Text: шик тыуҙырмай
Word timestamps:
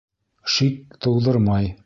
шик 0.53 0.97
тыуҙырмай 1.05 1.75